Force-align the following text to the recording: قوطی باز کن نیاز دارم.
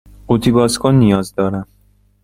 قوطی 0.27 0.51
باز 0.51 0.79
کن 0.79 0.95
نیاز 0.95 1.35
دارم. 1.35 1.67